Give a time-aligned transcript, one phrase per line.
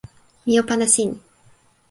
[0.45, 1.11] mi o pana sin!